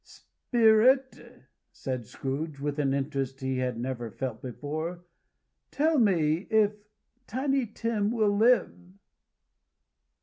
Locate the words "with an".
2.59-2.91